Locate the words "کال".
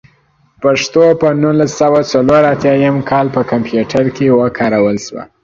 3.09-3.27